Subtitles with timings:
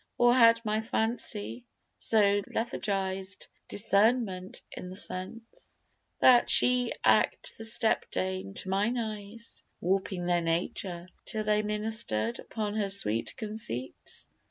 [0.17, 1.63] or had my fancy
[1.99, 5.77] So lethargised discernment in the sense,
[6.17, 11.61] That she did act the step dame to mine eyes, Warping their nature, till they
[11.61, 14.27] minister'd Unto her swift conceits?